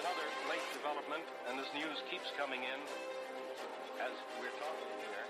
[0.00, 2.80] another late development, and this news keeps coming in
[3.98, 5.26] as we're talking here.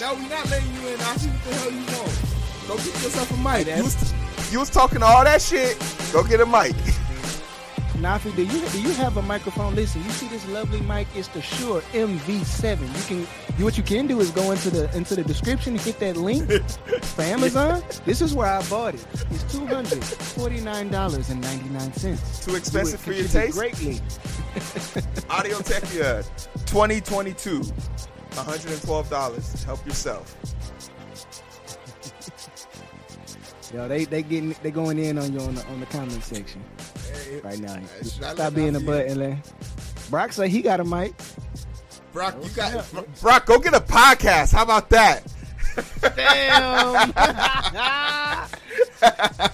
[0.00, 1.00] No, we not letting you in.
[1.00, 2.16] I see what the hell you want.
[2.66, 3.66] Go get yourself a mic.
[3.66, 4.14] You was,
[4.52, 5.76] you was talking all that shit.
[6.14, 6.74] Go get a mic.
[8.04, 9.74] Nafi, do you do you have a microphone?
[9.74, 11.08] Listen, you see this lovely mic?
[11.14, 12.82] It's the Shure MV7.
[12.82, 15.82] You can you what you can do is go into the into the description, and
[15.82, 16.50] get that link
[17.16, 17.82] for Amazon.
[18.04, 19.06] This is where I bought it.
[19.30, 22.44] It's two hundred forty nine dollars and ninety nine cents.
[22.44, 23.56] Too expensive for your taste?
[23.56, 24.02] Greatly.
[25.30, 26.24] Audio-Technica
[26.66, 27.60] 2022.
[27.60, 29.64] $112.
[29.64, 30.36] Help yourself.
[33.74, 36.62] Yo, they they getting they going in on you on the on the comment section
[37.42, 37.74] right now.
[37.74, 39.18] Hey, should I let Stop being a butt, in?
[39.18, 39.36] LA.
[40.10, 40.28] Yo.
[40.30, 41.14] say he got a mic.
[42.12, 42.86] Brock, you got.
[43.20, 44.52] Brock, go get a podcast.
[44.52, 45.22] How about that?
[46.14, 47.12] Damn.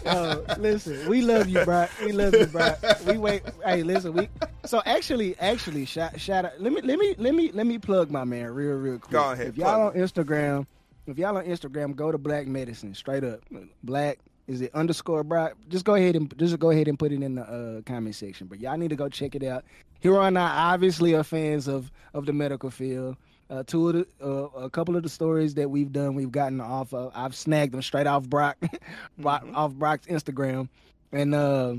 [0.04, 1.90] Yo, listen, we love you, Brock.
[2.04, 2.78] We love you, Brock.
[3.06, 3.42] We wait.
[3.64, 4.28] Hey, listen, we.
[4.64, 6.60] So actually, actually, shout, shout out.
[6.60, 9.12] Let me, let me, let me, let me plug my man real, real quick.
[9.12, 10.66] Go ahead, If y'all on Instagram,
[11.06, 13.40] if y'all on Instagram, go to Black Medicine straight up.
[13.82, 14.18] Black
[14.50, 15.52] is it underscore Brock?
[15.68, 18.48] Just go ahead and just go ahead and put it in the uh, comment section.
[18.48, 19.64] But y'all need to go check it out.
[20.00, 23.16] Here and I obviously are fans of of the medical field.
[23.48, 26.60] Uh, two of the, uh, a couple of the stories that we've done, we've gotten
[26.60, 27.12] off of.
[27.14, 28.56] I've snagged them straight off Brock,
[29.18, 30.68] Brock- off Brock's Instagram,
[31.10, 31.74] and uh,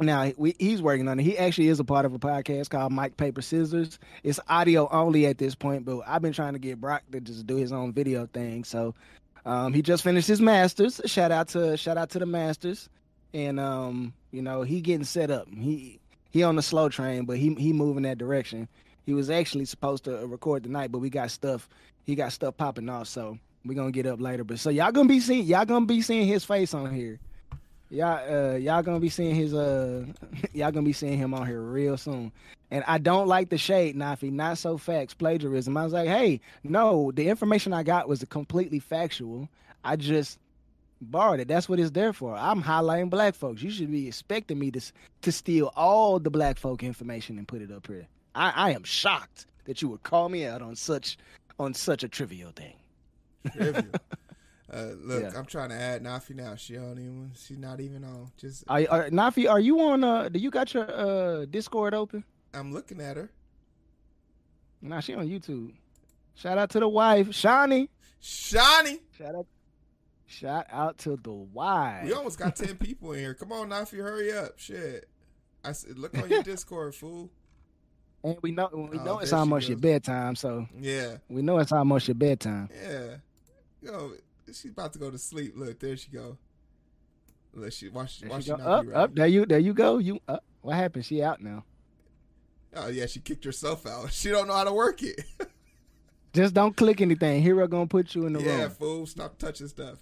[0.00, 1.24] now we, he's working on it.
[1.24, 3.98] He actually is a part of a podcast called Mike Paper Scissors.
[4.22, 7.48] It's audio only at this point, but I've been trying to get Brock to just
[7.48, 8.62] do his own video thing.
[8.62, 8.94] So
[9.44, 11.00] um, he just finished his masters.
[11.06, 12.88] Shout out to shout out to the masters,
[13.34, 15.48] and um, you know he getting set up.
[15.48, 15.98] He
[16.30, 18.68] he on the slow train, but he he moving that direction.
[19.04, 21.68] He was actually supposed to record tonight, but we got stuff.
[22.04, 24.44] He got stuff popping off, so we're gonna get up later.
[24.44, 27.18] But so y'all gonna be seeing y'all gonna be seeing his face on here.
[27.92, 30.06] Y'all uh y'all gonna be seeing his uh
[30.54, 32.32] y'all gonna be seeing him on here real soon.
[32.70, 35.76] And I don't like the shade, Nafi, not so facts, plagiarism.
[35.76, 39.46] I was like, hey, no, the information I got was completely factual.
[39.84, 40.38] I just
[41.02, 41.48] borrowed it.
[41.48, 42.34] That's what it's there for.
[42.34, 43.60] I'm highlighting black folks.
[43.60, 44.80] You should be expecting me to
[45.20, 48.06] to steal all the black folk information and put it up here.
[48.34, 51.18] I, I am shocked that you would call me out on such
[51.58, 52.74] on such a trivial thing.
[53.54, 53.84] Trivial.
[54.72, 55.30] Uh, look, Yeah.
[55.38, 56.54] I'm trying to add Nafi now.
[56.56, 57.32] She don't even.
[57.36, 58.30] She's not even on.
[58.38, 60.02] Just Are, are, Nafi, are you on?
[60.02, 62.24] Uh, do you got your uh Discord open?
[62.54, 63.30] I'm looking at her.
[64.80, 65.72] Nah, she on YouTube.
[66.34, 67.88] Shout out to the wife, Shawnee.
[68.20, 69.00] Shawnee.
[69.18, 69.46] Shout out,
[70.26, 72.04] shout out to the wife.
[72.04, 73.34] We almost got ten people in here.
[73.34, 74.58] Come on, Nafi, hurry up.
[74.58, 75.08] Shit.
[75.64, 77.30] I said, look on your Discord, fool.
[78.24, 81.70] and we know we Oh, know it's almost your bedtime, so Yeah, we know it's
[81.72, 82.68] almost your bedtime.
[82.82, 83.16] yeah.
[83.82, 84.12] Yo,
[84.46, 85.54] she's about to go to sleep.
[85.56, 86.38] Look, there she go.
[87.54, 88.20] Look, she watch.
[88.20, 88.62] There watch she she go.
[88.62, 89.14] Up, up.
[89.14, 89.98] There you, there you go.
[89.98, 90.44] You up?
[90.62, 91.04] What happened?
[91.04, 91.64] She out now.
[92.74, 94.10] Oh yeah, she kicked herself out.
[94.12, 95.20] She don't know how to work it.
[96.32, 97.44] Just don't click anything.
[97.44, 98.70] Heero gonna put you in the yeah, room.
[98.70, 99.06] fool.
[99.06, 99.98] Stop touching stuff.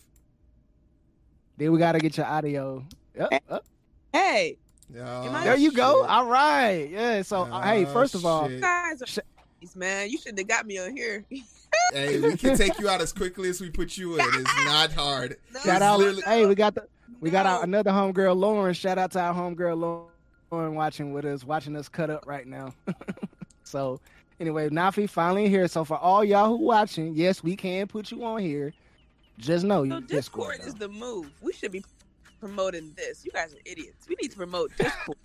[1.56, 2.84] Then we gotta get your audio.
[3.18, 3.64] Up, up.
[4.12, 4.58] Hey,
[4.98, 6.04] Oh, There you go.
[6.04, 6.88] All right.
[6.90, 7.22] Yeah.
[7.22, 8.56] So uh, hey, Oh, first of all, shit.
[8.56, 9.18] you guys are Sh-
[9.76, 10.08] man.
[10.10, 11.24] You should have got me on here.
[11.92, 14.24] hey, we can take you out as quickly as we put you in.
[14.34, 15.36] It's not hard.
[15.54, 15.98] No, shout out.
[15.98, 16.86] literally- Hey, we got the
[17.20, 18.72] we got our, another homegirl Lauren.
[18.74, 20.08] Shout out to our homegirl
[20.50, 22.72] Lauren watching with us, watching us cut up right now.
[23.64, 24.00] so
[24.38, 25.68] anyway, Nafi finally here.
[25.68, 28.72] So for all y'all who watching, yes, we can put you on here.
[29.38, 30.60] Just know So you Discord Discord.
[30.68, 31.30] is the move.
[31.42, 31.84] We should be
[32.40, 33.24] promoting this.
[33.24, 34.06] You guys are idiots.
[34.08, 35.18] We need to promote Discord.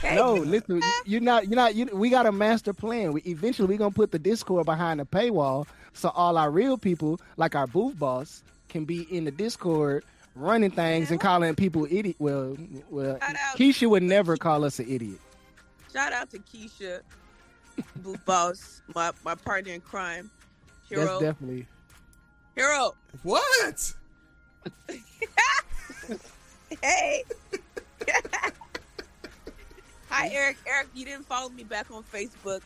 [0.00, 1.46] Hey, No, listen, you're not.
[1.46, 1.74] You're not.
[1.74, 3.12] You, we got a master plan.
[3.12, 7.20] We eventually we're gonna put the Discord behind the paywall, so all our real people,
[7.36, 10.04] like our booth boss, can be in the Discord
[10.36, 12.16] running things and calling people idiot.
[12.18, 12.56] Well,
[12.90, 13.18] well,
[13.56, 15.18] Keisha would never call us an idiot.
[15.92, 17.00] Shout out to Keisha,
[17.96, 20.30] Booth Boss, my, my partner in crime.
[20.90, 21.20] That's Heero.
[21.20, 21.66] definitely.
[22.56, 22.92] Heero.
[23.22, 23.94] What?
[26.82, 27.24] Hey.
[30.18, 30.58] Hi, Eric.
[30.66, 32.62] Eric, you didn't follow me back on Facebook.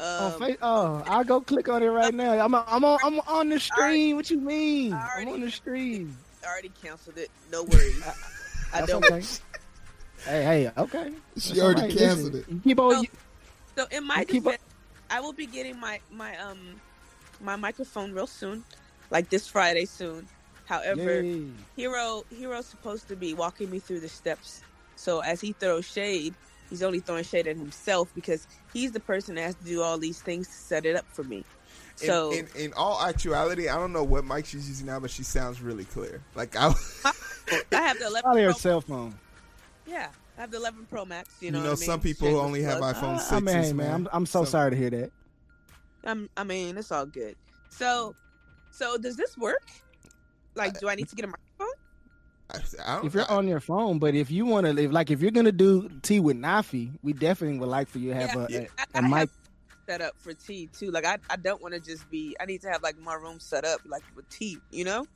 [0.00, 2.32] Um, on face, oh, I'll go click on it right now.
[2.32, 4.16] I'm I'm on I'm on the stream.
[4.16, 4.92] What you mean?
[4.92, 6.16] I I'm on the stream.
[6.44, 7.30] I already canceled it.
[7.50, 8.02] No worries.
[8.72, 9.02] I That's don't.
[9.10, 9.20] okay.
[10.24, 11.12] hey, hey, okay.
[11.38, 11.94] She That's already all right.
[11.96, 12.46] canceled Listen, it.
[12.48, 12.90] you Keep on.
[12.90, 13.00] No.
[13.02, 13.08] you-
[13.78, 14.62] So in my You keep defense,
[15.10, 16.80] I will be getting my my um
[17.40, 18.64] my microphone real soon,
[19.10, 20.28] like this Friday soon.
[20.64, 21.50] However, Yay.
[21.78, 24.64] Heero Heero's supposed to be walking me through the steps
[24.96, 26.36] So as he throws shade,
[26.72, 29.98] he's only throwing shade at himself because he's the person that has to do all
[29.98, 31.36] these things to set it up for me.
[31.38, 31.44] In-
[32.08, 35.22] So in, in, all actuality, I don't know what mic she's using now, but she
[35.22, 36.22] sounds really clear.
[36.34, 36.68] Like I,
[37.04, 37.12] I
[37.72, 39.14] have the 11 Probably her Pro, cell phone.
[39.86, 40.08] yeah,
[40.38, 41.34] I have the 11 Pro Max.
[41.40, 41.86] You you know, know, what I mean?
[41.86, 42.96] some people Shameless only have plug.
[42.96, 43.32] iPhone I, sixes.
[43.32, 45.12] I mean, man, I'm, I'm so Some- sorry to hear that.
[46.04, 47.36] I'm, I mean, it's all good.
[47.68, 48.14] So,
[48.70, 49.68] so does this work?
[50.54, 51.51] Like, do I need to get a microphone?
[52.52, 54.92] I, I don't, If you're I- on your phone, but if you want to live,
[54.92, 58.14] like if you're gonna do tea with Nafi, we definitely would like for you to
[58.20, 58.58] have Yeah.
[58.58, 58.66] a, Yeah.
[58.78, 59.18] I, a, a I mic.
[59.18, 59.30] have
[59.88, 60.90] set up for tea too.
[60.90, 62.36] Like, I, I don't want to just be.
[62.40, 64.58] I need to have like my room set up like with tea.
[64.70, 65.06] You know?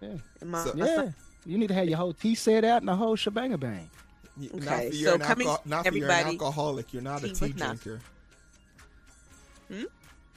[0.00, 0.08] Yeah.
[0.40, 1.12] And my, So- my son- Yeah,
[1.52, 3.88] you need to have your whole tea set out and the whole shebang bang.
[4.56, 6.92] Okay, so an, coming- alcohol, not for you're an everybody, alcoholic.
[6.92, 7.82] You're not a tea tea with Nafi.
[7.82, 8.00] drinker.
[9.68, 9.82] Hmm?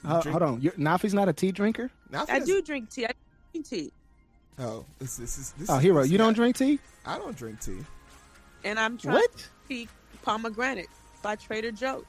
[0.07, 1.91] Ho- drink- hold on, You're, Nafi's not a tea drinker.
[2.11, 3.05] Nafi I does- do drink tea.
[3.05, 3.11] I
[3.51, 3.91] drink tea,
[4.59, 6.79] Oh, this, this is this Oh, Heero, this you don't drink tea?
[7.05, 7.79] I don't drink tea.
[8.63, 9.47] and I'm trying What?
[9.67, 9.87] tea
[10.21, 10.89] pomegranate
[11.21, 12.03] by Trader Joe's.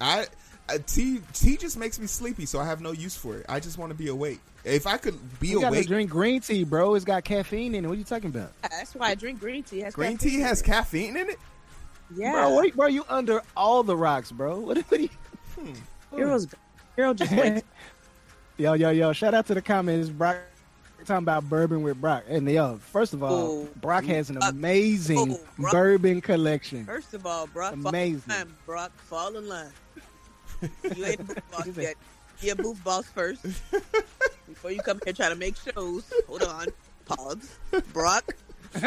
[0.00, 0.26] I
[0.68, 3.46] uh, tea tea just makes me sleepy, so I have no use for it.
[3.48, 4.40] I just want to be awake.
[4.64, 6.94] If I could be You awake, drink green tea, bro.
[6.94, 7.88] It's got caffeine in it.
[7.88, 8.52] What are you talking about?
[8.62, 9.80] That's why I drink green tea.
[9.80, 10.64] It has green tea has it.
[10.64, 11.38] caffeine in it.
[12.14, 14.58] Yeah, Bro, what, bro, you under all the rocks, bro.
[14.60, 15.08] What, what are you?
[16.14, 16.46] Heroes,
[16.96, 17.64] Heero just like
[18.58, 19.12] yo, yo, yo!
[19.12, 20.36] Shout out to the comments, Brock.
[21.04, 24.48] Talking about bourbon with Brock, and yo, first of all, Oh, Brock has an uh,
[24.50, 25.72] amazing oh, Brock.
[25.72, 26.84] bourbon collection.
[26.84, 28.20] First of all, Brock, Amazing.
[28.20, 29.72] Fall in line, Brock, fall in line.
[30.96, 31.94] You ain't a booth boss yet.
[32.40, 33.42] Be a booth boss first
[34.48, 36.04] before you come here trying to make shows.
[36.28, 36.66] Hold on,
[37.04, 37.58] pause.
[37.92, 38.36] Brock,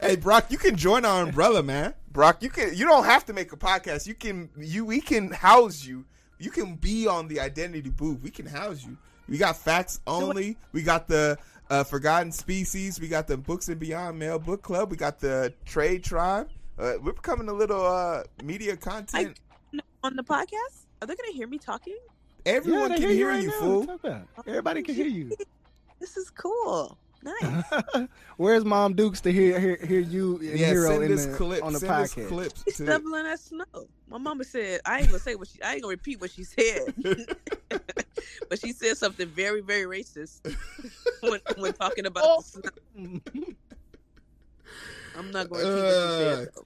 [0.00, 1.94] Hey, Brock, you can join our umbrella, man.
[2.12, 4.06] Brock, you can you don't have to make a podcast.
[4.06, 6.04] You can you we can house you.
[6.38, 8.20] You can be on the identity booth.
[8.22, 8.96] We can house you.
[9.28, 10.56] We got facts only.
[10.72, 11.38] We got the
[11.70, 13.00] uh, Forgotten Species.
[13.00, 14.90] We got the Books and Beyond Mail Book Club.
[14.90, 16.48] We got the Trade Tribe.
[16.78, 19.40] Uh, we're becoming a little uh, media content.
[20.02, 21.96] on the podcast, are they gonna hear me talking?
[22.44, 23.60] Everyone they can hear right you, now.
[23.60, 23.80] fool.
[23.80, 24.28] You talking about?
[24.46, 25.32] Everybody can hear you.
[26.00, 26.98] This is cool.
[27.24, 27.64] Nice.
[28.36, 31.34] Where's Mom Dukes to hear hear, hear you and Yeah, Heero send in this the,
[31.34, 31.64] clip.
[31.64, 32.28] on the send this podcast?
[32.28, 32.86] clips She's to.
[32.86, 33.64] shoveling that snow.
[34.08, 35.62] My mama said I ain't gonna say what she.
[35.62, 36.94] I ain't gonna repeat what she said,
[38.50, 40.54] but she said something very, very racist
[41.22, 42.42] when, when talking about Oh.
[42.42, 43.10] the snow.
[45.16, 46.62] I'm not gonna repeat what she uh,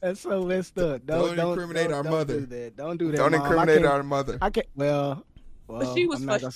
[0.00, 1.06] That's so messed up.
[1.06, 2.40] Don't Don't, don't incriminate don't- our don't mother.
[2.40, 2.76] Do that.
[2.76, 3.16] Don't do that.
[3.16, 3.40] Don't Mom.
[3.42, 4.38] Incriminate our mother.
[4.42, 4.66] I can't.
[4.74, 5.24] Well,
[5.68, 6.50] well she was I'm gonna-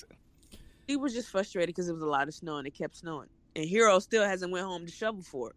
[0.87, 3.29] He was just frustrated because it was a lot of snow and it kept snowing.
[3.56, 5.56] And Heero still hasn't went home to shovel for it.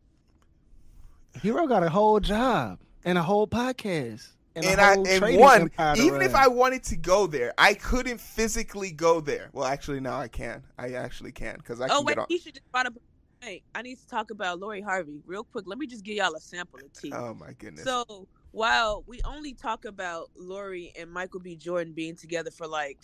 [1.40, 5.20] Heero got a whole job and a whole podcast and, and a I whole and
[5.20, 6.34] trading one, empire even if.
[6.34, 9.50] I wanted to go there, I couldn't physically go there.
[9.54, 10.64] Well, actually, now I can.
[10.78, 12.26] I actually can because I Oh can wait, get on.
[12.30, 12.94] he should just brought up.
[13.42, 15.66] Hey, I need to talk about Lori Harvey real quick.
[15.68, 17.12] Let me just give y'all a sample of tea.
[17.14, 17.84] Oh my goodness.
[17.84, 21.56] So while we only talk about Lori and Michael B.
[21.56, 22.98] Jordan being together for like,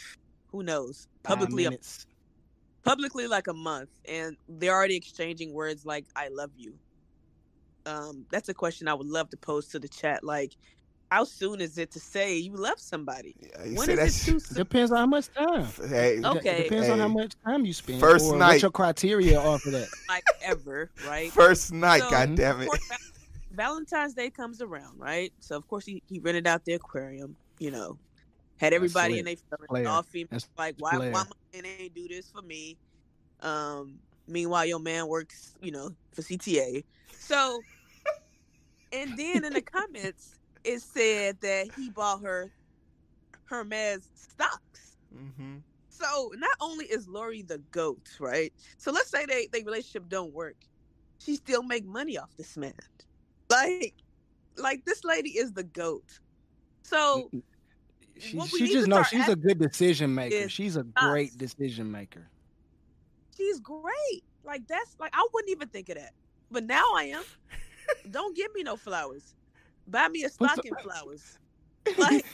[0.48, 2.08] who knows, Five publicly, a, minutes.
[2.84, 6.74] Publicly like a month, and they're already exchanging words like "I love you."
[7.86, 10.24] Um, that's a question I would love to pose to the chat.
[10.24, 10.54] Like,
[11.12, 13.36] how soon is it to say you love somebody?
[13.40, 14.58] Yeah, you When say is that's- it too soon?
[14.58, 15.68] Depends on how much time.
[15.90, 16.22] Hey.
[16.24, 16.60] Okay.
[16.60, 18.00] It depends on how much time you spend.
[18.00, 18.54] First or night.
[18.54, 19.90] What your criteria are for that?
[20.10, 21.32] Like ever, right?
[21.32, 22.68] first night, So- God damn it.
[22.68, 22.90] Course,
[23.52, 25.32] Valentine's Day comes around, right?
[25.40, 27.98] So of course he, he rented out the aquarium, you know,
[28.58, 31.12] had everybody in they feelings, all females That's like why player.
[31.12, 32.78] why my man ain't do this for me?
[33.40, 36.86] Um, meanwhile your man works, you know, for CTA.
[37.20, 37.66] So,
[38.92, 42.52] and then in the comments it said that he bought her
[43.46, 44.98] Hermes stocks.
[45.12, 45.58] hmm
[45.90, 48.54] So not only is Lori the goat, right?
[48.78, 50.58] So let's say they they relationship don't work,
[51.20, 52.74] she still make money off this man.
[53.50, 53.96] Like,
[54.58, 56.20] like this lady is the goat.
[56.84, 57.32] So
[58.20, 60.48] She, What we she need just to knows she's a good decision maker.
[60.50, 60.86] She's a us.
[60.96, 62.28] great decision maker.
[63.36, 64.24] she's great.
[64.44, 66.14] Like that's like I wouldn't even think of that,
[66.52, 67.24] but now I am.
[68.12, 69.34] don't give me no flowers.
[69.88, 71.40] Buy me a What's the- stocking flowers.
[71.98, 72.26] Like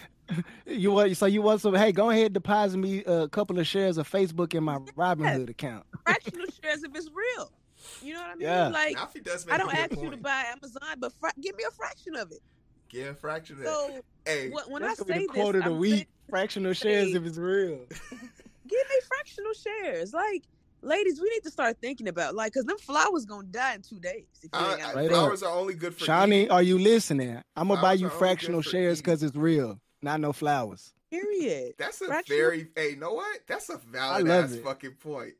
[0.67, 1.74] You want so you want some?
[1.74, 4.95] Hey, go ahead, deposit me a couple of shares of Facebook in my Yes.
[4.95, 5.86] Robinhood account.
[6.03, 7.51] fractional shares if it's real.
[8.03, 8.41] You know what I mean?
[8.41, 8.67] Yeah.
[8.67, 11.33] Like Nafi does make I a don't good ask you to buy Amazon, but fra-
[11.41, 12.41] give me a fraction of it.
[12.89, 13.74] Get a fraction of that.
[13.74, 15.79] So hey, when, when That's I gonna be say the quote this, of the I'm
[15.79, 16.08] week.
[16.29, 17.79] Fractional shares say- if it's real.
[18.19, 18.19] give
[18.89, 20.13] me fractional shares.
[20.13, 20.43] Like,
[20.81, 24.00] ladies, we need to start thinking about like, cause them flowers gonna die in two
[24.00, 24.25] days.
[24.43, 26.51] If you I- ain't got Right flowers are only good for Shawnee, eating.
[26.51, 27.41] are you listening?
[27.55, 30.93] I'm gonna buy you are only good fractional shares because it's real, not no flowers.
[31.12, 31.74] period.
[31.79, 32.67] That's a fractional- very.
[32.75, 33.39] Hey, know what?
[33.48, 34.63] That's a valid ass it.
[34.63, 35.34] fucky point.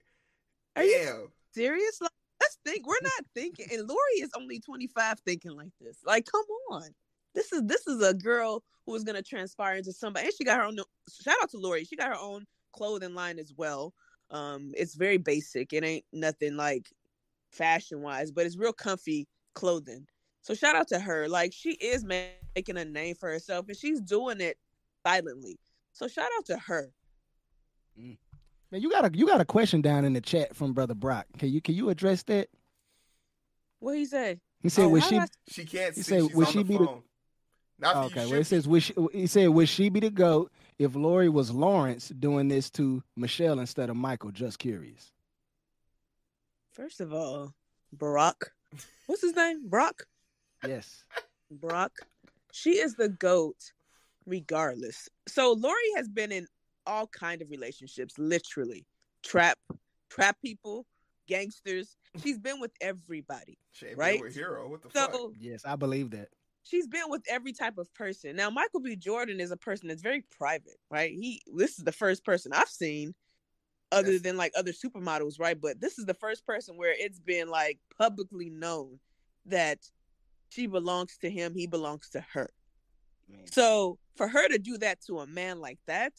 [0.76, 1.32] Are you Damn.
[1.54, 2.02] serious?
[2.02, 2.10] Like,
[2.42, 5.98] let's think we're not thinking, and Lori is only 25 thinking like this.
[6.06, 6.84] Like, come on.
[7.36, 10.58] This is this is a girl who is gonna transpire into somebody, and she got
[10.58, 10.78] her own.
[11.22, 11.86] Shout out to Lori.
[11.86, 13.94] She got her own clothing line as well.
[14.32, 15.74] Um, it's very basic.
[15.74, 16.90] It ain't nothing like
[17.52, 20.06] fashion wise, but it's real comfy clothing.
[20.42, 21.28] So shout out to her.
[21.28, 24.58] Like she is making a name for herself, and she's doing it
[25.06, 25.60] silently.
[25.94, 26.92] So shout out to her.
[27.98, 31.26] Man, you got a you got a question down in the chat from brother Brock.
[31.38, 32.50] Can you can you address that?
[33.80, 34.40] What he say?
[34.62, 36.10] He said, Oh, "Would she?" I- She can't He see.
[36.12, 37.04] said, She's would she the be the- phone.
[37.80, 40.00] Not that you Okay, well, should it says, "Would she?" He said, "Would she be
[40.00, 45.12] the goat if Lori was Lawrence doing this to Michelle instead of Michael?" Just curious.
[46.72, 47.54] First of all,
[47.96, 48.50] Barack.
[49.08, 49.68] What's his name?
[49.68, 50.04] Brock.
[50.66, 51.04] Yes.
[51.52, 51.92] Brock.
[52.52, 53.72] She is the goat,
[54.26, 55.10] regardless.
[55.28, 56.48] So Lori has been in
[56.86, 58.86] all kind of relationships, literally
[59.24, 59.58] trap,
[60.10, 60.86] trap people,
[61.28, 61.96] gangsters.
[62.22, 63.58] She's been with everybody.
[63.72, 64.20] Shit, right?
[64.20, 64.68] We're a hero.
[64.68, 65.16] What the fuck?
[65.40, 66.30] Yes, I believe that.
[66.64, 68.36] She's been with every type of person.
[68.36, 68.96] Now, Michael B.
[68.96, 71.12] Jordan is a person that's very private, right?
[71.12, 73.16] He this is the first person I've seen
[73.92, 74.22] other Yes.
[74.22, 75.60] than like other supermodels, right?
[75.60, 79.00] But this is the first person where it's been like publicly known
[79.46, 79.80] that
[80.50, 82.50] she belongs to him, he belongs to her.
[83.46, 86.14] So for her to do that to a man like that,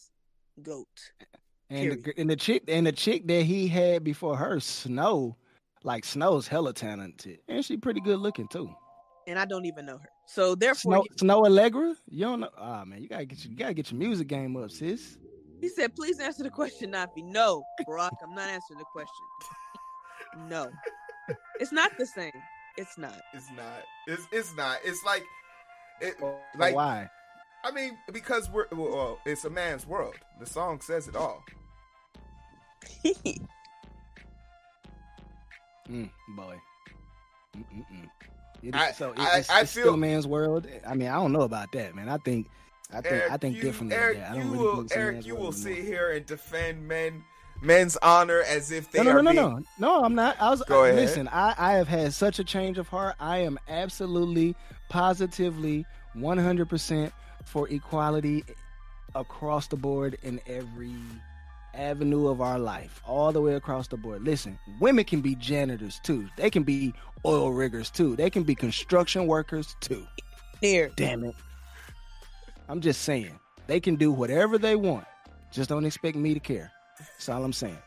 [0.63, 0.89] goat.
[1.73, 5.37] And the, and the chick and the chick that he had before her, Snoh,
[5.85, 8.75] like Snoh's hella talented, and she pretty good looking too.
[9.29, 10.09] And I don't even know her.
[10.33, 12.51] So therefore Snoh, Snoh Aalegra, you don't know?
[12.57, 15.19] Ah man, you gotta get your, you gotta get your music game up, sis.
[15.61, 17.25] he said, please answer the question, Nafi.
[17.25, 20.49] No, Brock, I'm not answering the question.
[20.49, 20.71] No.
[21.59, 22.31] It's not the same.
[22.77, 23.21] It's not.
[23.35, 23.83] It's not.
[24.07, 24.79] It's it's not.
[24.85, 25.25] It's like,
[26.01, 27.09] it, But like why?
[27.65, 30.15] I mean, because we're well, well, it's a man's world.
[30.39, 31.43] The song says it all.
[35.89, 36.57] Mm, boy.
[37.57, 38.09] Mm-mm-mm.
[38.63, 40.67] It I- so it- I- it's, I it's feel- still a man's world.
[40.87, 42.09] I mean, I don't know about that, man.
[42.09, 42.49] I think,
[42.93, 43.97] I think, Eric, I think you, differently.
[43.97, 44.19] Eric.
[44.19, 46.87] I you don't really will, think it's a Eric, you will sit here and defend
[46.89, 47.25] men,
[47.63, 49.43] men's honor as if they no, no, are no, being.
[49.43, 49.49] no,
[49.79, 50.05] no, no.
[50.05, 50.37] I'm not.
[50.41, 50.63] I was.
[50.63, 50.97] Go ahead.
[50.97, 53.15] Listen, I, I have had such a change of heart.
[53.21, 54.57] I am absolutely,
[54.89, 57.13] positively, 100 percent
[57.45, 58.45] for equality
[59.15, 60.93] across the board in every
[61.75, 64.23] avenue of our life, all the way across the board.
[64.25, 66.29] Listen, women can be janitors too.
[66.37, 66.93] They can be
[67.25, 68.17] oil riggers too.
[68.17, 70.07] They can be construction workers too.
[70.61, 70.91] Here.
[70.97, 71.35] Damn it.
[72.69, 73.39] I'm just saying.
[73.67, 75.05] They can do whatever they want.
[75.53, 76.71] Just don't expect me to care.
[76.99, 77.79] That's all I'm saying.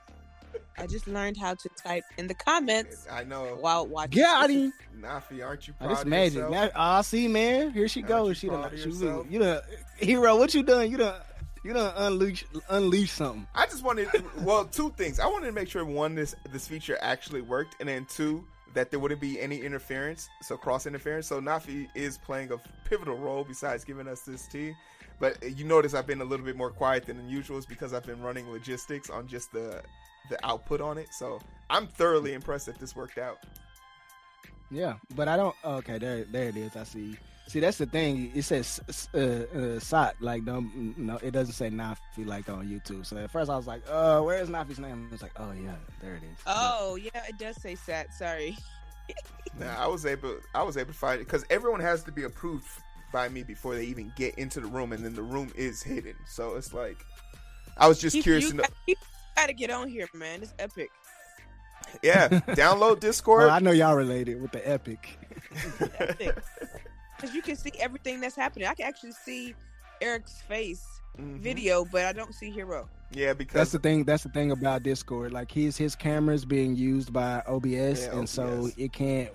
[0.78, 3.58] I just learned how to type in the comments I know.
[3.60, 4.24] while watching.
[4.24, 4.74] Got him.
[5.00, 6.34] Nafi, aren't you Oh, proud this of magic.
[6.36, 6.52] yourself?
[6.52, 7.72] Now, ah, see, man.
[7.72, 8.30] Here she Aren't goes.
[8.30, 9.28] you She done, she, yourself?
[9.30, 9.62] you done,
[10.02, 10.38] Heero.
[10.40, 10.90] What you done?
[10.90, 11.22] You done,
[11.64, 13.48] you done unleash, unleash something.
[13.56, 14.10] I just wanted,
[14.42, 15.20] well, two things.
[15.20, 18.44] I wanted to make sure one, this this feature actually worked, and then two,
[18.74, 21.28] that there wouldn't be any interference, so cross interference.
[21.28, 24.74] So Nafi is playing a pivotal role besides giving us this tea.
[25.20, 27.94] But uh, you notice I've been a little bit more quiet than usual is because
[27.94, 29.82] I've been running logistics on just the
[30.30, 31.14] the output on it.
[31.14, 31.40] So
[31.70, 33.38] I'm thoroughly impressed that this worked out.
[34.72, 35.56] Yeah, but I don't.
[35.64, 36.76] Okay, there, there it is.
[36.76, 37.18] I see.
[37.48, 38.32] See, that's the thing.
[38.34, 38.80] It says
[39.14, 43.06] uh, uh, "sot" like no, no, it doesn't say Nafi like on YouTube.
[43.06, 46.14] So at first I was like, "Uh, where's Nafi's name?" It's like, "Oh yeah, there
[46.16, 48.14] it is." Oh yeah, it does say sat.
[48.14, 48.58] Sorry.
[49.60, 52.24] Now I was able I was able to find it because everyone has to be
[52.24, 52.66] approved
[53.12, 56.16] by me before they even get into the room, and then the room is hidden.
[56.26, 56.98] So it's like
[57.78, 58.64] I was just You- curious you, to know.
[58.64, 58.96] got- you
[59.36, 60.42] gotta get on here, man.
[60.42, 60.90] It's epic.
[62.02, 63.42] Yeah, download Discord.
[63.48, 65.20] Well, I know y'all related with the epic.
[67.18, 67.32] epic.
[67.32, 68.68] Because you can see everything that's happening.
[68.68, 69.56] I can actually see
[70.02, 70.86] Eric's face
[71.20, 71.40] Mhm.
[71.40, 72.88] video, but I don't see Heero.
[73.12, 74.04] Yeah, because That's the thing.
[74.06, 75.32] That's the thing about Discord.
[75.32, 79.30] Like his his camera is being used by OBS, Yeah, and so it can't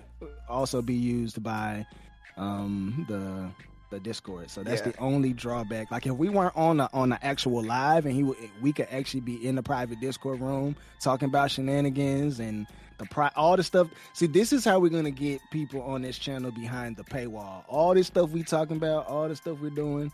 [0.49, 1.85] also be used by
[2.37, 3.49] um the
[3.89, 4.49] the Discord.
[4.49, 4.91] So that's Yeah.
[4.91, 5.91] the only drawback.
[5.91, 8.87] Like if we weren't on the on the actual live, and he would, we could
[8.91, 12.67] actually be in the private Discord room talking about shenanigans and
[12.97, 13.87] the pri- all the stuff.
[14.13, 17.63] See, this is how we're gonna get people on this channel behind the paywall.
[17.67, 20.11] All this stuff we talking about, all the stuff we're doing.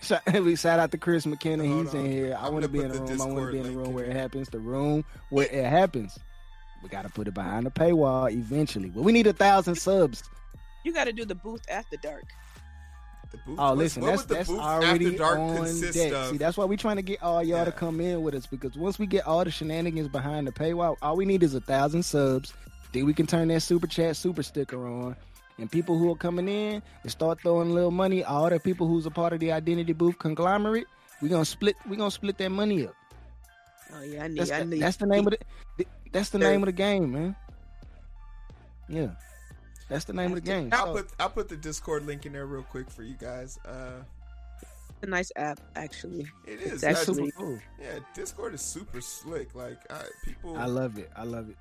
[0.00, 1.66] Shout, we shout out to Chris McKenna.
[1.66, 2.06] Hold He's on.
[2.06, 2.36] in here.
[2.40, 3.20] I want to be in the the room.
[3.20, 4.48] I want to be in the room where it happens.
[4.48, 6.18] The room where it happens.
[6.82, 8.88] We got to put it behind the paywall eventually.
[8.90, 10.24] But we need a thousand subs.
[10.84, 12.24] You got to do the booth after dark.
[13.32, 15.80] The booth, Oh, what- listen, what that's would the that's booth already after dark on
[15.80, 16.12] deck.
[16.12, 16.26] of?
[16.30, 18.76] See, that's why we're trying to get all y'all to come in with us because
[18.76, 22.04] once we get all the shenanigans behind the paywall, all we need is a thousand
[22.04, 22.54] subs.
[22.92, 25.16] Then we can turn that super chat super sticker on.
[25.58, 28.86] And people who are coming in and start throwing a little money, all the people
[28.86, 30.86] who's a part of the identity booth conglomerate,
[31.20, 32.94] we gonna split we gonna split that money up.
[33.94, 34.38] Oh yeah, I need.
[34.40, 34.80] That's, I the, need.
[34.82, 35.34] that's the name of
[35.78, 37.36] the that's the name of the game, man.
[38.88, 39.08] Yeah,
[39.92, 40.70] that's the name of the game.
[40.72, 43.58] I'll So, put I'll put the Discord link in there real quick for you guys.
[43.64, 44.02] Uh,
[45.02, 46.26] a nice app, actually.
[46.46, 47.58] it is That's Uh, super cool.
[47.80, 49.54] Yeah, Discord is super slick.
[49.54, 51.10] Like I, people, I love it.
[51.16, 51.56] I love it.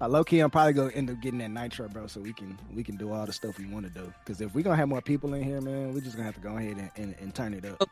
[0.00, 2.58] Uh, low key, I'm probably gonna end up getting that nitro, bro, so we can
[2.72, 4.12] we can do all the stuff we want to do.
[4.20, 6.40] Because if we're gonna have more people in here, man, we're just gonna have to
[6.40, 7.88] go ahead and, and, and turn it up.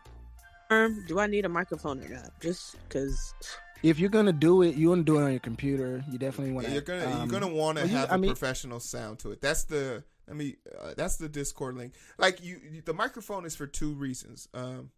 [0.70, 2.30] Um, do I need a microphone or not?
[2.40, 3.34] Just because.
[3.82, 6.04] If you're gonna do it, you want to do it on your computer.
[6.10, 6.72] You definitely want to.
[6.72, 9.32] you're gonna you're gonna want to well, you- have I a mean- professional sound to
[9.32, 9.40] it.
[9.40, 11.94] That's the I mean uh, that's the Discord link.
[12.18, 14.48] Like you, you- the microphone is for two reasons.
[14.54, 14.90] Um,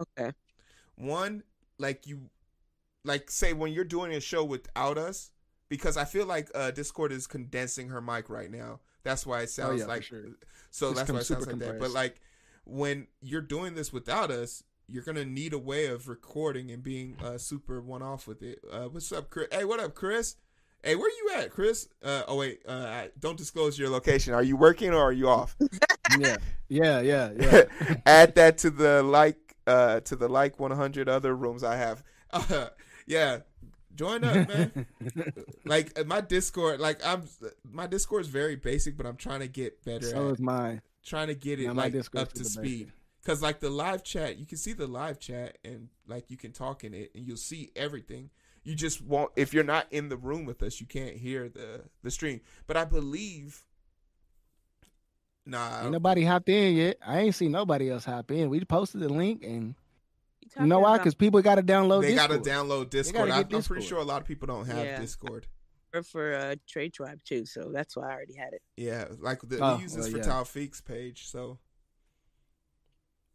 [0.00, 0.32] Okay.
[0.96, 1.42] one,
[1.78, 2.30] like you,
[3.04, 5.30] like say when you're doing a show without us,
[5.68, 8.80] because I feel like uh, Discord is condensing her mic right now.
[9.02, 10.02] That's why it sounds Oh, yeah, like.
[10.04, 10.24] sure.
[10.70, 11.80] So It's that's why it sounds super like that.
[11.80, 12.20] But like
[12.64, 17.16] when you're doing this without us, you're gonna need a way of recording and being
[17.22, 18.60] uh, super one off with it.
[18.70, 19.48] Uh, what's up, Chris?
[19.52, 20.36] Hey, what up, Chris?
[20.82, 21.88] Hey, where you at, Chris?
[22.02, 24.32] Uh, oh wait, uh, don't disclose your location.
[24.32, 25.56] Are you working or are you off?
[26.18, 26.36] yeah,
[26.68, 27.62] yeah, yeah, yeah.
[28.06, 32.02] Add that to the like, uh, to the like 100 other rooms I have.
[32.30, 32.68] Uh,
[33.06, 33.40] yeah,
[33.94, 34.86] join up, man.
[35.66, 37.24] like uh, my Discord, like I'm,
[37.70, 40.06] my Discord is very basic, but I'm trying to get better.
[40.06, 40.80] so at is mine.
[41.04, 42.92] trying to get it like up to speed.
[43.28, 46.50] Cause like the live chat, you can see the live chat and like you can
[46.50, 48.30] talk in it and you'll see everything.
[48.64, 51.82] You just won't if you're not in the room with us, you can't hear the
[52.02, 52.40] the stream.
[52.66, 53.64] But I believe,
[55.44, 56.96] nah, Ain't nobody hopped in yet.
[57.06, 58.48] I ain't seen nobody else hop in.
[58.48, 59.74] We posted the link, and
[60.58, 60.96] you know why?
[60.96, 62.00] Because people got to download.
[62.00, 62.30] they Discord.
[62.30, 63.28] got to download Discord.
[63.28, 65.00] get I, I'm pretty sure a lot of people don't have Yeah.
[65.00, 65.46] Discord.
[65.92, 68.62] for, for uh, Trade Tribe too, so that's why I already had it.
[68.78, 70.24] Yeah, like the, Oh, we use this well, for yeah.
[70.24, 71.26] Taufik's page.
[71.28, 71.58] So,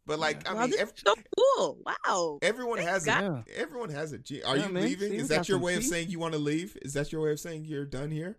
[0.06, 1.78] but like I wow, mean, this ev- is so cool!
[1.84, 2.38] Wow.
[2.42, 3.44] everyone Thank has God.
[3.48, 4.42] a everyone has a G.
[4.42, 4.82] Are Yeah, you man.
[4.84, 5.12] leaving?
[5.14, 6.76] Is that your way of saying you want to leave?
[6.82, 8.38] Is that your way of saying you're done here?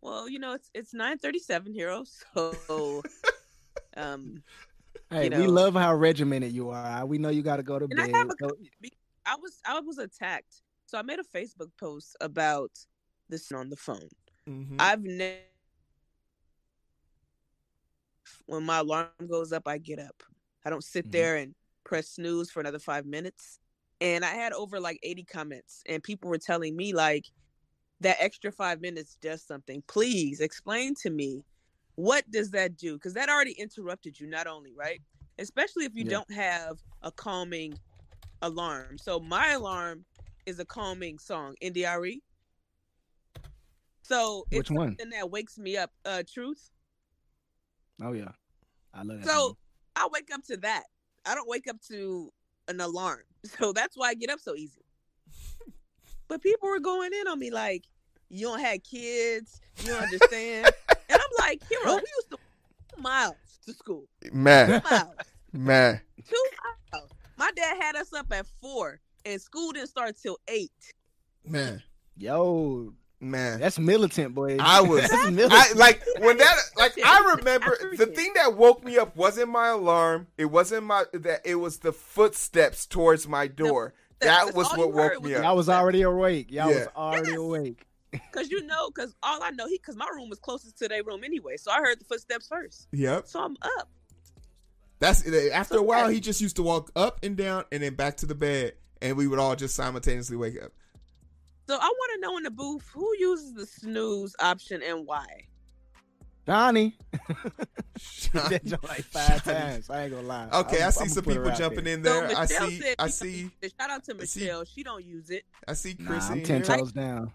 [0.00, 2.06] Well, you know, it's it's nine thirty seven, Heero.
[2.34, 3.02] So,
[3.96, 4.42] um,
[5.10, 7.04] Hey, you we love how regimented you are.
[7.06, 8.14] We know you got to go to And I bed.
[8.14, 8.56] have a so-
[9.26, 12.70] I was I was attacked, so I made a Facebook post about
[13.28, 14.08] this on the phone.
[14.48, 14.76] Mm-hmm.
[14.78, 15.38] I've never.
[18.46, 20.22] When my alarm goes up, I get up.
[20.64, 21.12] I don't sit Mhm.
[21.12, 23.58] there and press snooze for another five minutes.
[24.00, 27.26] And I had over like 80 comments, and people were telling me, like,
[28.00, 29.82] that extra five minutes does something.
[29.88, 31.44] Please explain to me
[31.96, 32.94] what does that do?
[32.94, 35.00] Because that already interrupted you, not only, right?
[35.38, 36.10] Especially if you Yeah.
[36.12, 37.78] don't have a calming
[38.42, 38.98] alarm.
[38.98, 40.06] So my alarm
[40.46, 42.22] is a calming song, NDRE.
[44.02, 44.88] So it's Which one?
[44.98, 45.92] something that wakes me up.
[46.04, 46.70] Uh, truth.
[48.02, 48.32] oh yeah,
[48.94, 49.28] I love that.
[49.28, 49.56] So song.
[49.96, 50.84] I wake up to that.
[51.24, 52.30] I don't wake up to
[52.68, 53.20] an alarm.
[53.58, 54.84] So that's why I get up so easy.
[56.28, 57.84] But people were going in on me like,
[58.30, 60.66] you don't have kids, you don't understand.
[60.88, 62.38] and I'm like, Heero, we used to
[62.98, 63.34] miles
[63.66, 64.04] to school.
[64.32, 65.14] Man, Two miles.
[65.52, 66.00] man.
[66.28, 66.44] Two
[66.92, 67.10] miles.
[67.36, 70.70] My dad had us up at four and school didn't start till eight.
[71.44, 71.82] Man,
[72.16, 73.60] yo, man.
[73.60, 74.56] that's militant, boy.
[74.60, 78.98] I was- I like when that like I remember That's the thing that woke me
[78.98, 80.26] up wasn't my alarm.
[80.36, 83.94] It wasn't my that it was the footsteps towards my door.
[84.20, 85.42] That That's was what woke me up.
[85.42, 86.50] Y'all was already awake.
[86.50, 86.78] Y'all Yeah.
[86.78, 87.38] was already Yes.
[87.38, 87.86] awake.
[88.32, 91.02] Cause you know, cause all I know, he, cause my room was closest to their
[91.02, 92.86] room anyway, so I heard the footsteps first.
[92.92, 93.26] Yep.
[93.26, 93.88] So I'm up.
[94.98, 96.14] That's eh, after a while Okay.
[96.14, 99.16] he just used to walk up and down and then back to the bed and
[99.16, 100.72] we would all just simultaneously wake up.
[101.68, 105.24] So I want to know in the booth who uses the snooze option and why.
[106.44, 106.98] Johnny,
[108.32, 109.58] that joke like five Johnny.
[109.58, 109.88] times.
[109.90, 110.48] I ain't gonna lie.
[110.52, 111.94] Okay, I'm- I see I'ma some people jumping there.
[111.94, 112.36] in So there.
[112.36, 114.64] I see I see Shout out to I see- Michelle.
[114.64, 115.44] She don't use it.
[115.68, 116.76] I see Nah, Chris I'm in ten here.
[116.78, 117.30] toes down.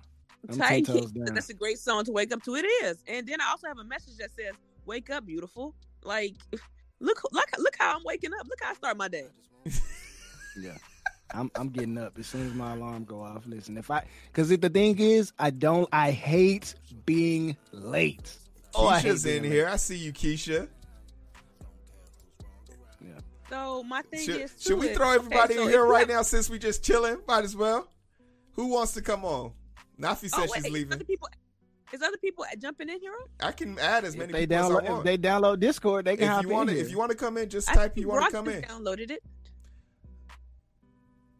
[0.50, 1.34] I'm Titan ten toes down.
[1.34, 2.56] that's a great song to wake up to.
[2.56, 3.02] It is.
[3.08, 4.54] And then I also have a message that says,
[4.86, 6.36] "Wake up, beautiful." Like,
[7.00, 8.46] look, look, look how I'm waking up.
[8.46, 9.28] Look how I start my day.
[10.60, 10.76] Yeah.
[11.34, 13.46] I'm I'm getting up as soon as my alarm go off.
[13.46, 15.88] Listen, if I because if the thing is, I don't.
[15.92, 18.32] I hate being late.
[18.76, 19.68] Oh, I hate Keisha's in being here.
[19.68, 20.68] I see you, Keisha.
[23.02, 23.12] Yeah.
[23.50, 26.08] So my thing Should, is, should we is- throw everybody okay, so in here right
[26.08, 27.18] now since we just chilling?
[27.28, 27.88] Might as well.
[28.54, 29.52] Who wants to come on?
[30.00, 30.94] Nafi Oh, wait, she's leaving.
[30.94, 31.30] Other people,
[31.94, 33.13] is other people jumping in here?
[33.40, 36.06] I can add as If many they people as I download, if they download Discord,
[36.06, 36.86] they can if hop you in want to, here.
[36.86, 38.62] if you want to come in, just I type think you want to come in.
[38.62, 39.24] just downloaded it.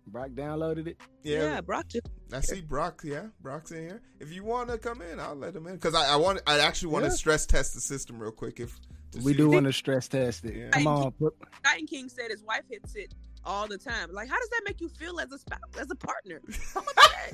[0.08, 0.98] Brock downloaded it.
[1.24, 2.08] Yeah, Yeah, Brock just.
[2.34, 3.02] I see Brock.
[3.04, 4.02] Yeah, Brock's in here.
[4.20, 6.42] If you want to come in, I'll let him in because I, I want.
[6.48, 7.16] I actually want to Yeah.
[7.16, 8.60] stress test the system real quick.
[8.60, 8.78] If
[9.24, 10.56] We do want to stress test it.
[10.56, 10.70] Yeah.
[10.72, 13.14] Come on, put, Titan King said his wife hits it
[13.46, 14.12] all the time.
[14.12, 16.42] Like, how does that make you feel as a spouse, as a partner?
[16.74, 17.32] How much that?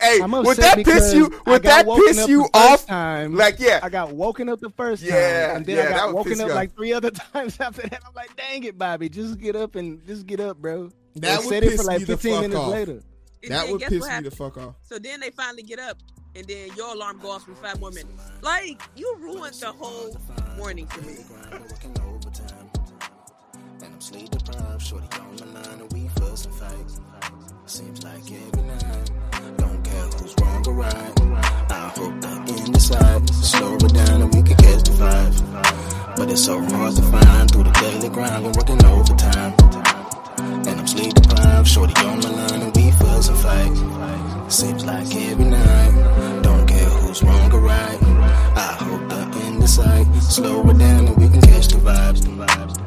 [0.00, 1.40] Hey, I'm would that piss you?
[1.46, 2.86] Would that piss you off?
[2.86, 3.34] Time.
[3.34, 6.14] Like, yeah, I got woken up the first time, Yeah, and then yeah, I got
[6.14, 8.02] woken piss up like three other times after that.
[8.06, 10.90] I'm like, dang it, Bobby, just get up and just get up, bro.
[11.20, 12.70] That They said it for like 15 minutes off.
[12.72, 13.02] later.
[13.42, 14.26] And That would piss me happened?
[14.26, 14.74] the fuck off.
[14.82, 15.96] So then they finally get up,
[16.34, 18.22] and then your alarm goes off for five more minutes.
[18.42, 20.16] Like you ruined the whole
[20.56, 21.16] morning for me.
[23.80, 24.82] And I'm sleep deprived.
[24.82, 26.90] Shorty on my line and we fuss and fight.
[27.66, 29.10] Seems like every night.
[29.58, 31.20] Don't care who's wrong or right.
[31.70, 33.28] I hope the end decide.
[33.30, 36.16] Slow it down and we can catch the vibe.
[36.16, 38.42] But it's so hard to find through the daily grind.
[38.44, 39.54] Been working overtime.
[40.88, 41.68] Sleep deprived.
[41.68, 44.50] Shorty on my line and we fuss and fight.
[44.50, 46.40] Seems like every night.
[46.42, 47.98] Don't care who's wrong or right.
[48.56, 50.06] I hope the end is sight.
[50.22, 52.22] Slow it down and we can catch the vibes.
[52.22, 52.77] The vibes.